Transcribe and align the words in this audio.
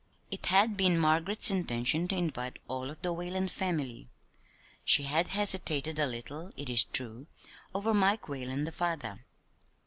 It 0.31 0.47
had 0.47 0.77
been 0.77 0.97
Margaret's 0.97 1.51
intention 1.51 2.07
to 2.07 2.15
invite 2.15 2.57
all 2.67 2.89
of 2.89 2.99
the 3.03 3.13
Whalen 3.13 3.47
family. 3.47 4.09
She 4.83 5.03
had 5.03 5.27
hesitated 5.27 5.99
a 5.99 6.07
little, 6.07 6.51
it 6.57 6.69
is 6.71 6.85
true, 6.85 7.27
over 7.75 7.93
Mike 7.93 8.27
Whalen, 8.27 8.63
the 8.63 8.71
father. 8.71 9.23